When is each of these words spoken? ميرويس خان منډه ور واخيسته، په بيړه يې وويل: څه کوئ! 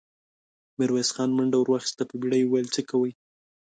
ميرويس 0.77 1.09
خان 1.15 1.29
منډه 1.37 1.57
ور 1.59 1.67
واخيسته، 1.69 2.03
په 2.09 2.15
بيړه 2.21 2.37
يې 2.41 2.45
وويل: 2.47 2.67
څه 2.75 2.81
کوئ! 2.89 3.11